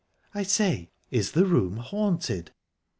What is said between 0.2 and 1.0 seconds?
"I say,